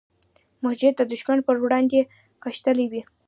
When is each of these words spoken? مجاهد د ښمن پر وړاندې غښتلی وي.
مجاهد 0.63 0.95
د 1.09 1.11
ښمن 1.21 1.39
پر 1.47 1.55
وړاندې 1.63 1.99
غښتلی 2.43 2.85
وي. 2.91 3.01